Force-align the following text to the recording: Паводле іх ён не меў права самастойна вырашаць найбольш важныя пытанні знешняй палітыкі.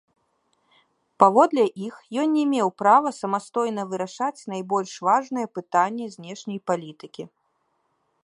Паводле 1.23 1.65
іх 1.87 1.95
ён 2.21 2.27
не 2.37 2.45
меў 2.53 2.69
права 2.83 3.09
самастойна 3.21 3.81
вырашаць 3.91 4.45
найбольш 4.53 4.91
важныя 5.09 5.47
пытанні 5.57 6.05
знешняй 6.17 6.59
палітыкі. 6.71 7.23